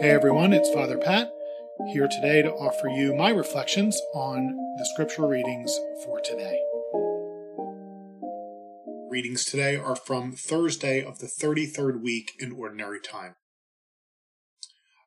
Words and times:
Hey 0.00 0.12
everyone, 0.12 0.54
it's 0.54 0.72
Father 0.72 0.96
Pat 0.96 1.30
here 1.92 2.08
today 2.08 2.40
to 2.40 2.50
offer 2.50 2.88
you 2.88 3.14
my 3.14 3.28
reflections 3.28 4.00
on 4.14 4.46
the 4.78 4.88
scripture 4.94 5.26
readings 5.26 5.78
for 6.02 6.22
today. 6.22 6.58
Readings 9.10 9.44
today 9.44 9.76
are 9.76 9.94
from 9.94 10.32
Thursday 10.32 11.04
of 11.04 11.18
the 11.18 11.26
33rd 11.26 12.00
week 12.02 12.32
in 12.40 12.52
Ordinary 12.52 12.98
Time. 12.98 13.34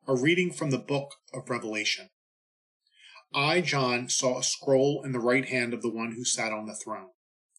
A 0.07 0.15
reading 0.15 0.51
from 0.51 0.69
the 0.69 0.77
book 0.77 1.15
of 1.33 1.49
Revelation. 1.49 2.09
I, 3.33 3.61
John, 3.61 4.09
saw 4.09 4.37
a 4.37 4.43
scroll 4.43 5.01
in 5.03 5.11
the 5.11 5.19
right 5.19 5.45
hand 5.45 5.73
of 5.73 5.81
the 5.81 5.89
one 5.89 6.11
who 6.11 6.23
sat 6.23 6.53
on 6.53 6.67
the 6.67 6.75
throne. 6.75 7.09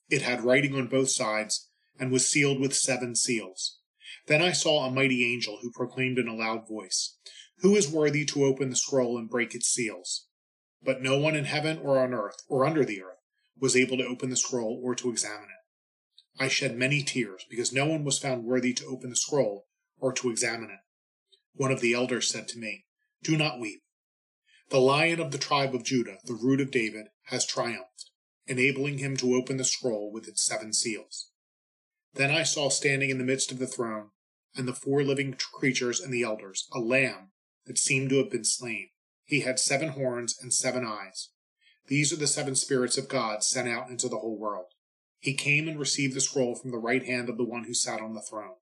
It 0.09 0.23
had 0.23 0.45
writing 0.45 0.77
on 0.77 0.87
both 0.87 1.11
sides 1.11 1.69
and 1.99 2.13
was 2.13 2.29
sealed 2.29 2.61
with 2.61 2.77
seven 2.77 3.17
seals. 3.17 3.81
Then 4.27 4.43
I 4.43 4.53
saw 4.53 4.85
a 4.85 4.91
mighty 4.91 5.25
angel 5.25 5.59
who 5.61 5.71
proclaimed 5.71 6.19
in 6.19 6.29
a 6.29 6.35
loud 6.35 6.69
voice, 6.69 7.17
Who 7.59 7.77
is 7.77 7.89
worthy 7.89 8.25
to 8.27 8.45
open 8.45 8.71
the 8.71 8.77
scroll 8.77 9.19
and 9.19 9.29
break 9.29 9.55
its 9.55 9.69
seals? 9.69 10.27
But 10.83 11.03
no 11.03 11.19
one 11.19 11.35
in 11.35 11.45
heaven 11.45 11.79
or 11.79 11.99
on 11.99 12.13
earth 12.13 12.37
or 12.49 12.65
under 12.65 12.85
the 12.85 13.03
earth 13.03 13.19
was 13.59 13.77
able 13.77 13.97
to 13.99 14.07
open 14.07 14.31
the 14.31 14.37
scroll 14.37 14.81
or 14.83 14.95
to 14.97 15.11
examine 15.11 15.49
it. 15.49 16.43
I 16.43 16.49
shed 16.49 16.77
many 16.77 17.03
tears 17.03 17.45
because 17.49 17.73
no 17.73 17.87
one 17.87 18.05
was 18.05 18.19
found 18.19 18.45
worthy 18.45 18.73
to 18.75 18.87
open 18.87 19.11
the 19.11 19.17
scroll 19.17 19.67
or 19.99 20.13
to 20.15 20.31
examine 20.31 20.71
it. 20.71 20.81
One 21.55 21.71
of 21.71 21.81
the 21.81 21.95
elders 21.95 22.29
said 22.29 22.49
to 22.49 22.59
me, 22.59 22.87
Do 23.23 23.37
not 23.37 23.61
weep. 23.61 23.83
The 24.71 24.81
lion 24.81 25.21
of 25.21 25.31
the 25.31 25.39
tribe 25.39 25.75
of 25.75 25.85
Judah, 25.85 26.19
the 26.25 26.35
root 26.35 26.61
of 26.61 26.71
David, 26.71 27.07
has 27.27 27.47
triumphed, 27.47 28.11
enabling 28.47 28.99
him 28.99 29.17
to 29.19 29.35
open 29.35 29.57
the 29.57 29.65
scroll 29.65 30.11
with 30.11 30.27
its 30.27 30.45
seven 30.45 30.73
seals. 30.73 31.31
Then 32.15 32.31
I 32.31 32.45
saw 32.45 32.69
standing 32.69 33.11
in 33.11 33.19
the 33.19 33.25
midst 33.25 33.51
of 33.51 33.59
the 33.59 33.67
throne 33.67 34.11
and 34.57 34.69
the 34.69 34.73
four 34.73 35.03
living 35.03 35.35
creatures 35.53 36.01
and 36.01 36.13
the 36.13 36.23
elders, 36.23 36.69
a 36.73 36.79
lamb 36.79 37.33
that 37.67 37.79
seemed 37.79 38.11
to 38.11 38.19
have 38.19 38.31
been 38.31 38.45
slain. 38.45 38.91
He 39.25 39.41
had 39.41 39.59
seven 39.59 39.91
horns 39.91 40.39
and 40.41 40.53
seven 40.53 40.85
eyes. 40.87 41.31
These 41.89 42.13
are 42.13 42.17
the 42.17 42.27
seven 42.27 42.55
spirits 42.55 42.97
of 42.97 43.09
God 43.09 43.43
sent 43.43 43.69
out 43.69 43.91
into 43.91 44.09
the 44.09 44.19
whole 44.19 44.39
world. 44.39 44.67
He 45.19 45.35
came 45.35 45.67
and 45.67 45.79
received 45.79 46.15
the 46.15 46.21
scroll 46.21 46.55
from 46.55 46.71
the 46.71 46.79
right 46.79 47.05
hand 47.05 47.29
of 47.29 47.37
the 47.37 47.45
one 47.45 47.65
who 47.65 47.75
sat 47.75 48.01
on 48.01 48.15
the 48.15 48.23
throne. 48.23 48.57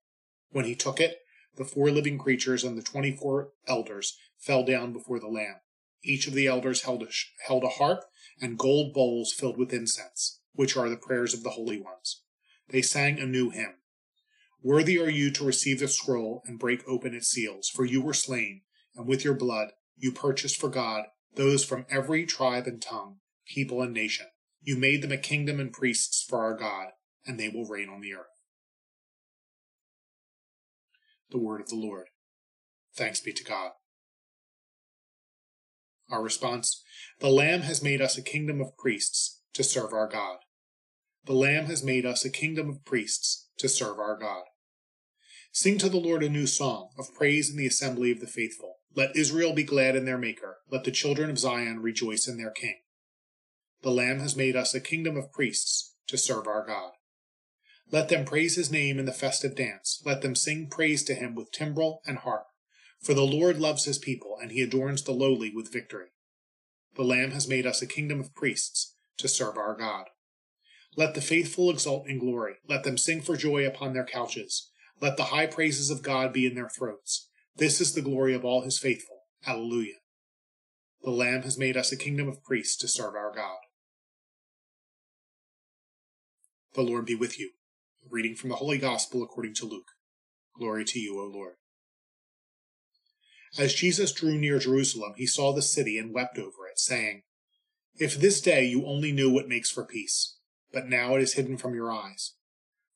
When 0.50 0.64
he 0.64 0.75
took 0.75 1.00
it, 1.00 1.19
the 1.56 1.64
four 1.64 1.91
living 1.91 2.19
creatures 2.19 2.64
and 2.64 2.78
the 2.78 2.83
twenty 2.83 3.14
four 3.14 3.50
elders 3.67 4.17
fell 4.39 4.64
down 4.64 4.92
before 4.92 5.20
the 5.20 5.28
Lamb. 5.28 5.56
Each 6.03 6.27
of 6.27 6.33
the 6.33 6.47
elders 6.47 6.83
held 6.83 7.03
a, 7.03 7.08
held 7.47 7.64
a 7.64 7.69
harp 7.69 8.05
and 8.41 8.58
gold 8.58 8.95
bowls 8.95 9.33
filled 9.33 9.58
with 9.58 9.73
incense, 9.73 10.41
which 10.55 10.77
are 10.77 10.89
the 10.89 10.97
prayers 10.97 11.34
of 11.34 11.42
the 11.42 11.50
holy 11.50 11.80
ones. 11.80 12.22
They 12.73 12.83
sang 12.83 13.20
a 13.20 13.27
new 13.27 13.51
hymn. 13.51 13.75
Worthy 14.62 14.98
are 14.98 15.11
you 15.11 15.31
to 15.33 15.45
receive 15.45 15.81
the 15.81 15.89
scroll 15.89 16.42
and 16.47 16.59
break 16.59 16.83
open 16.89 17.14
its 17.14 17.29
seals, 17.29 17.69
for 17.69 17.84
you 17.84 18.01
were 18.01 18.14
slain, 18.14 18.62
and 18.97 19.06
with 19.06 19.25
your 19.25 19.34
blood 19.34 19.69
you 19.97 20.11
purchased 20.11 20.59
for 20.59 20.70
God 20.70 21.05
those 21.34 21.64
from 21.64 21.87
every 21.91 22.27
tribe 22.27 22.67
and 22.67 22.81
tongue, 22.81 23.17
people 23.47 23.83
and 23.83 23.92
nation. 23.92 24.27
You 24.62 24.77
made 24.77 25.03
them 25.03 25.12
a 25.12 25.17
kingdom 25.17 25.61
and 25.61 25.73
priests 25.73 26.25
for 26.27 26.42
our 26.42 26.55
God, 26.55 26.89
and 27.27 27.39
they 27.39 27.48
will 27.48 27.67
reign 27.67 27.89
on 27.89 28.01
the 28.01 28.14
earth. 28.14 28.27
The 31.31 31.39
word 31.39 31.61
of 31.61 31.69
the 31.69 31.77
Lord. 31.77 32.07
Thanks 32.95 33.20
be 33.20 33.33
to 33.33 33.45
God. 33.45 33.73
Our 36.11 36.23
response 36.23 36.83
The 37.20 37.29
Lamb 37.29 37.62
has 37.62 37.83
made 37.83 38.03
us 38.03 38.19
a 38.19 38.23
kingdom 38.23 38.61
of 38.61 38.77
priests 38.77 39.41
to 39.55 39.64
serve 39.64 39.92
our 39.92 40.09
God. 40.09 40.39
The 41.25 41.34
Lamb 41.34 41.67
has 41.67 41.84
made 41.84 42.05
us 42.05 42.25
a 42.25 42.31
kingdom 42.31 42.69
of 42.69 42.84
priests 42.84 43.48
to 43.59 43.69
serve 43.69 43.98
our 43.98 44.17
God. 44.17 44.45
Sing 45.53 45.79
to 45.79 45.89
the 45.89 46.01
Lord 46.01 46.23
a 46.23 46.29
new 46.29 46.47
song 46.47 46.89
of 46.98 47.14
praise 47.14 47.48
in 47.48 47.56
the 47.56 47.67
assembly 47.67 48.11
of 48.11 48.20
the 48.20 48.27
faithful. 48.27 48.79
Let 48.95 49.14
Israel 49.14 49.53
be 49.53 49.62
glad 49.62 49.95
in 49.95 50.05
their 50.05 50.19
Maker. 50.19 50.59
Let 50.70 50.84
the 50.84 50.91
children 50.91 51.31
of 51.31 51.39
Zion 51.39 51.81
rejoice 51.81 52.27
in 52.27 52.39
their 52.39 52.51
King. 52.51 52.81
The 53.83 53.91
Lamb 53.91 54.19
has 54.19 54.34
made 54.34 54.56
us 54.56 54.75
a 54.75 54.81
kingdom 54.81 55.17
of 55.17 55.33
priests 55.33 55.95
to 56.09 56.19
serve 56.19 56.47
our 56.47 56.67
God. 56.67 56.92
Let 57.91 58.08
them 58.08 58.25
praise 58.25 58.57
his 58.57 58.73
name 58.73 58.98
in 58.98 59.05
the 59.05 59.13
festive 59.13 59.55
dance. 59.55 60.02
Let 60.05 60.23
them 60.23 60.35
sing 60.35 60.69
praise 60.69 61.05
to 61.05 61.14
him 61.14 61.35
with 61.35 61.52
timbrel 61.52 62.01
and 62.07 62.19
harp. 62.19 62.46
For 63.01 63.14
the 63.14 63.23
Lord 63.23 63.58
loves 63.58 63.85
his 63.85 63.98
people, 63.98 64.39
and 64.41 64.51
he 64.51 64.63
adorns 64.63 65.02
the 65.02 65.13
lowly 65.13 65.52
with 65.55 65.73
victory. 65.73 66.08
The 66.96 67.05
Lamb 67.05 67.33
has 67.33 67.48
made 67.48 67.67
us 67.67 67.83
a 67.83 67.86
kingdom 67.86 68.20
of 68.20 68.35
priests 68.35 68.96
to 69.19 69.29
serve 69.29 69.57
our 69.57 69.75
God. 69.75 70.07
Let 70.97 71.14
the 71.14 71.20
faithful 71.20 71.70
exult 71.70 72.07
in 72.07 72.19
glory. 72.19 72.57
Let 72.69 72.85
them 72.85 72.98
sing 72.98 73.23
for 73.23 73.36
joy 73.36 73.67
upon 73.67 73.95
their 73.95 74.05
couches. 74.05 74.70
Let 75.01 75.17
the 75.17 75.25
high 75.25 75.47
praises 75.47 75.91
of 75.91 76.03
God 76.03 76.33
be 76.33 76.47
in 76.47 76.55
their 76.55 76.69
throats. 76.69 77.29
This 77.57 77.80
is 77.80 77.95
the 77.95 78.03
glory 78.03 78.35
of 78.35 78.45
all 78.45 78.63
his 78.63 78.79
faithful. 78.79 79.23
Alleluia. 79.47 79.97
The 81.02 81.11
Lamb 81.11 81.42
has 81.42 81.58
made 81.58 81.77
us 81.77 81.91
a 81.91 81.97
kingdom 81.97 82.29
of 82.29 82.45
priests 82.45 82.77
to 82.77 82.89
serve 82.89 83.14
our 83.14 83.33
God. 83.35 83.58
The 86.75 86.83
Lord 86.83 87.07
be 87.07 87.14
with 87.14 87.39
you. 87.41 87.51
A 88.05 88.08
reading 88.11 88.35
from 88.35 88.51
the 88.51 88.57
Holy 88.57 88.79
Gospel 88.79 89.23
according 89.23 89.55
to 89.55 89.67
Luke. 89.67 89.92
Glory 90.57 90.85
to 90.85 90.98
you, 90.98 91.19
O 91.20 91.25
Lord. 91.25 91.55
As 93.58 93.75
Jesus 93.75 94.13
drew 94.13 94.39
near 94.39 94.58
Jerusalem, 94.58 95.13
he 95.17 95.27
saw 95.27 95.52
the 95.52 95.63
city 95.63 95.98
and 95.98 96.14
wept 96.14 96.39
over 96.39 96.67
it, 96.70 96.79
saying, 96.79 97.23
If 97.97 98.19
this 98.19 98.41
day 98.41 98.64
you 98.64 98.86
only 98.86 99.13
knew 99.13 99.31
what 99.31 99.48
makes 99.48 99.70
for 99.70 99.85
peace, 99.85 100.36
but 100.72 100.88
now 100.88 101.14
it 101.14 101.22
is 101.22 101.34
hidden 101.34 101.56
from 101.56 101.74
your 101.74 101.92
eyes. 101.92 102.34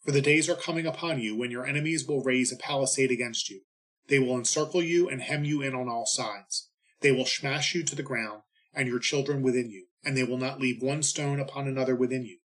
For 0.04 0.12
the 0.12 0.22
days 0.22 0.48
are 0.48 0.54
coming 0.54 0.87
upon 0.87 1.20
you 1.20 1.37
when 1.37 1.50
your 1.50 1.66
enemies 1.66 2.06
will 2.06 2.22
raise 2.22 2.53
a 2.53 2.56
palisade 2.56 3.10
against 3.10 3.50
you. 3.50 3.62
They 4.09 4.19
will 4.19 4.37
encircle 4.37 4.82
you 4.82 5.09
and 5.09 5.20
hem 5.20 5.44
you 5.44 5.62
in 5.62 5.75
on 5.75 5.88
all 5.88 6.06
sides. 6.06 6.70
They 7.00 7.12
will 7.12 7.26
smash 7.26 7.75
you 7.75 7.82
to 7.84 7.97
the 7.97 8.03
ground, 8.03 8.42
and 8.72 8.88
your 8.88 8.98
children 8.98 9.42
within 9.42 9.70
you, 9.70 9.87
and 10.04 10.16
they 10.16 10.22
will 10.22 10.38
not 10.38 10.60
leave 10.60 10.82
one 10.82 11.03
stone 11.03 11.41
upon 11.41 11.66
another 11.66 11.97
within 11.97 12.25
you, 12.25 12.38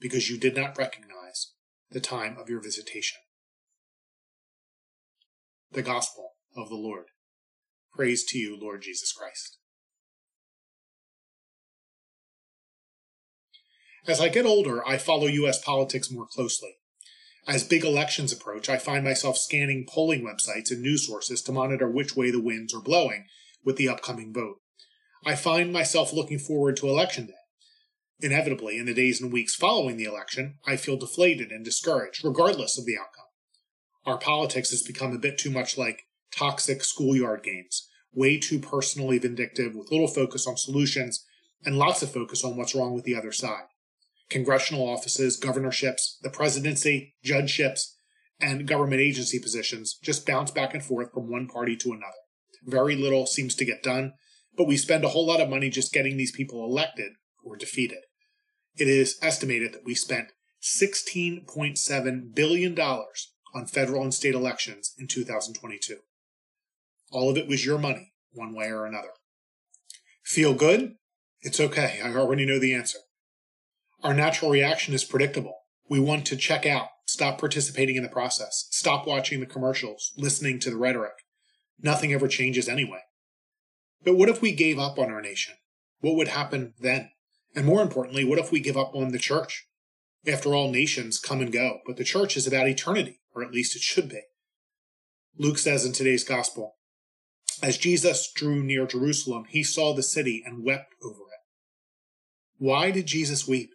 because 0.00 0.28
you 0.28 0.38
did 0.38 0.56
not 0.56 0.76
recognize 0.76 1.52
the 1.90 2.00
time 2.00 2.36
of 2.38 2.50
your 2.50 2.60
visitation. 2.60 3.18
The 5.70 5.82
Gospel 5.82 6.32
of 6.56 6.68
the 6.68 6.76
Lord. 6.76 7.06
Praise 7.92 8.24
to 8.26 8.38
you, 8.38 8.58
Lord 8.60 8.82
Jesus 8.82 9.12
Christ. 9.12 9.58
As 14.08 14.20
I 14.20 14.28
get 14.28 14.46
older, 14.46 14.86
I 14.86 14.98
follow 14.98 15.26
U.S. 15.26 15.60
politics 15.60 16.12
more 16.12 16.26
closely. 16.26 16.76
As 17.48 17.64
big 17.64 17.84
elections 17.84 18.32
approach, 18.32 18.68
I 18.68 18.78
find 18.78 19.02
myself 19.02 19.36
scanning 19.36 19.84
polling 19.88 20.24
websites 20.24 20.70
and 20.70 20.80
news 20.80 21.04
sources 21.04 21.42
to 21.42 21.52
monitor 21.52 21.90
which 21.90 22.14
way 22.14 22.30
the 22.30 22.40
winds 22.40 22.72
are 22.72 22.80
blowing 22.80 23.26
with 23.64 23.76
the 23.76 23.88
upcoming 23.88 24.32
vote. 24.32 24.60
I 25.24 25.34
find 25.34 25.72
myself 25.72 26.12
looking 26.12 26.38
forward 26.38 26.76
to 26.76 26.88
election 26.88 27.26
day. 27.26 27.32
Inevitably, 28.20 28.78
in 28.78 28.86
the 28.86 28.94
days 28.94 29.20
and 29.20 29.32
weeks 29.32 29.56
following 29.56 29.96
the 29.96 30.04
election, 30.04 30.58
I 30.64 30.76
feel 30.76 30.96
deflated 30.96 31.50
and 31.50 31.64
discouraged, 31.64 32.24
regardless 32.24 32.78
of 32.78 32.86
the 32.86 32.96
outcome. 32.96 33.24
Our 34.04 34.18
politics 34.18 34.70
has 34.70 34.82
become 34.82 35.12
a 35.12 35.18
bit 35.18 35.36
too 35.36 35.50
much 35.50 35.76
like 35.76 36.04
toxic 36.30 36.84
schoolyard 36.84 37.42
games, 37.42 37.88
way 38.14 38.38
too 38.38 38.60
personally 38.60 39.18
vindictive, 39.18 39.74
with 39.74 39.90
little 39.90 40.06
focus 40.06 40.46
on 40.46 40.56
solutions 40.56 41.26
and 41.64 41.76
lots 41.76 42.02
of 42.02 42.12
focus 42.12 42.44
on 42.44 42.56
what's 42.56 42.74
wrong 42.74 42.94
with 42.94 43.02
the 43.02 43.16
other 43.16 43.32
side 43.32 43.64
congressional 44.30 44.88
offices, 44.88 45.36
governorships, 45.36 46.18
the 46.22 46.30
presidency, 46.30 47.14
judgeships, 47.22 47.96
and 48.40 48.66
government 48.66 49.00
agency 49.00 49.38
positions 49.38 49.98
just 50.02 50.26
bounce 50.26 50.50
back 50.50 50.74
and 50.74 50.84
forth 50.84 51.12
from 51.12 51.30
one 51.30 51.46
party 51.46 51.76
to 51.76 51.92
another. 51.92 52.12
Very 52.64 52.96
little 52.96 53.26
seems 53.26 53.54
to 53.54 53.64
get 53.64 53.82
done, 53.82 54.12
but 54.56 54.66
we 54.66 54.76
spend 54.76 55.04
a 55.04 55.08
whole 55.08 55.26
lot 55.26 55.40
of 55.40 55.48
money 55.48 55.70
just 55.70 55.92
getting 55.92 56.16
these 56.16 56.32
people 56.32 56.64
elected 56.64 57.12
or 57.44 57.56
defeated. 57.56 58.00
It 58.76 58.88
is 58.88 59.18
estimated 59.22 59.72
that 59.72 59.84
we 59.84 59.94
spent 59.94 60.32
$16.7 60.62 62.34
billion 62.34 62.78
on 62.78 63.66
federal 63.66 64.02
and 64.02 64.12
state 64.12 64.34
elections 64.34 64.92
in 64.98 65.06
2022. 65.06 65.98
All 67.12 67.30
of 67.30 67.36
it 67.36 67.46
was 67.46 67.64
your 67.64 67.78
money, 67.78 68.12
one 68.32 68.54
way 68.54 68.66
or 68.66 68.84
another. 68.84 69.10
Feel 70.24 70.54
good? 70.54 70.94
It's 71.40 71.60
okay. 71.60 72.00
I 72.04 72.12
already 72.14 72.44
know 72.44 72.58
the 72.58 72.74
answer. 72.74 72.98
Our 74.02 74.14
natural 74.14 74.50
reaction 74.50 74.94
is 74.94 75.04
predictable. 75.04 75.58
We 75.88 76.00
want 76.00 76.26
to 76.26 76.36
check 76.36 76.66
out, 76.66 76.88
stop 77.06 77.38
participating 77.38 77.96
in 77.96 78.02
the 78.02 78.08
process, 78.08 78.68
stop 78.70 79.06
watching 79.06 79.40
the 79.40 79.46
commercials, 79.46 80.12
listening 80.16 80.58
to 80.60 80.70
the 80.70 80.76
rhetoric. 80.76 81.12
Nothing 81.80 82.12
ever 82.12 82.28
changes 82.28 82.68
anyway. 82.68 83.00
But 84.04 84.16
what 84.16 84.28
if 84.28 84.40
we 84.40 84.52
gave 84.52 84.78
up 84.78 84.98
on 84.98 85.10
our 85.10 85.20
nation? 85.20 85.54
What 86.00 86.16
would 86.16 86.28
happen 86.28 86.74
then? 86.78 87.10
And 87.54 87.64
more 87.64 87.82
importantly, 87.82 88.24
what 88.24 88.38
if 88.38 88.52
we 88.52 88.60
give 88.60 88.76
up 88.76 88.94
on 88.94 89.12
the 89.12 89.18
church? 89.18 89.66
After 90.26 90.54
all, 90.54 90.70
nations 90.70 91.18
come 91.18 91.40
and 91.40 91.52
go, 91.52 91.78
but 91.86 91.96
the 91.96 92.04
church 92.04 92.36
is 92.36 92.46
about 92.46 92.68
eternity, 92.68 93.20
or 93.34 93.42
at 93.42 93.52
least 93.52 93.76
it 93.76 93.82
should 93.82 94.08
be. 94.08 94.22
Luke 95.38 95.58
says 95.58 95.84
in 95.84 95.92
today's 95.92 96.24
gospel, 96.24 96.76
as 97.62 97.78
Jesus 97.78 98.30
drew 98.34 98.62
near 98.62 98.86
Jerusalem, 98.86 99.44
he 99.48 99.62
saw 99.62 99.94
the 99.94 100.02
city 100.02 100.42
and 100.44 100.64
wept 100.64 100.94
over 101.02 101.20
it. 101.20 101.40
Why 102.58 102.90
did 102.90 103.06
Jesus 103.06 103.48
weep? 103.48 103.70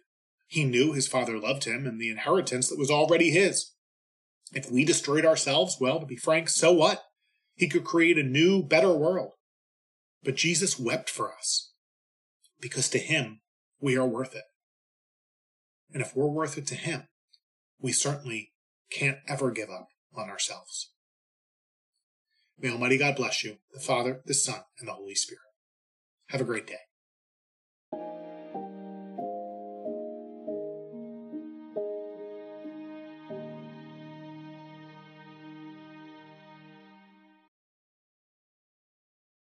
He 0.52 0.64
knew 0.64 0.92
his 0.92 1.08
father 1.08 1.38
loved 1.38 1.64
him 1.64 1.86
and 1.86 1.98
the 1.98 2.10
inheritance 2.10 2.68
that 2.68 2.78
was 2.78 2.90
already 2.90 3.30
his. 3.30 3.70
If 4.52 4.70
we 4.70 4.84
destroyed 4.84 5.24
ourselves, 5.24 5.78
well, 5.80 5.98
to 5.98 6.04
be 6.04 6.14
frank, 6.14 6.50
so 6.50 6.70
what? 6.70 7.02
He 7.54 7.70
could 7.70 7.84
create 7.84 8.18
a 8.18 8.22
new, 8.22 8.62
better 8.62 8.92
world. 8.92 9.30
But 10.22 10.36
Jesus 10.36 10.78
wept 10.78 11.08
for 11.08 11.32
us 11.32 11.72
because 12.60 12.90
to 12.90 12.98
him 12.98 13.40
we 13.80 13.96
are 13.96 14.06
worth 14.06 14.34
it. 14.34 14.44
And 15.90 16.02
if 16.02 16.14
we're 16.14 16.26
worth 16.26 16.58
it 16.58 16.66
to 16.66 16.74
him, 16.74 17.04
we 17.80 17.92
certainly 17.92 18.52
can't 18.90 19.20
ever 19.26 19.52
give 19.52 19.70
up 19.70 19.88
on 20.14 20.28
ourselves. 20.28 20.92
May 22.58 22.68
Almighty 22.68 22.98
God 22.98 23.16
bless 23.16 23.42
you, 23.42 23.56
the 23.72 23.80
Father, 23.80 24.20
the 24.26 24.34
Son, 24.34 24.60
and 24.78 24.86
the 24.86 24.92
Holy 24.92 25.14
Spirit. 25.14 25.40
Have 26.26 26.42
a 26.42 26.44
great 26.44 26.66
day. 26.66 26.80